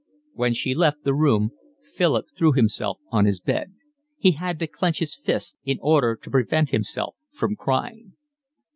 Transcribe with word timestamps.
When 0.33 0.55
she 0.55 0.73
left 0.73 1.03
the 1.03 1.13
room 1.13 1.51
Philip 1.83 2.25
threw 2.35 2.53
himself 2.53 2.97
on 3.09 3.25
his 3.25 3.39
bed. 3.39 3.75
He 4.17 4.31
had 4.31 4.57
to 4.57 4.65
clench 4.65 4.97
his 4.97 5.13
fists 5.13 5.57
in 5.63 5.77
order 5.79 6.15
to 6.23 6.31
prevent 6.31 6.71
himself 6.71 7.15
from 7.29 7.55
crying. 7.55 8.13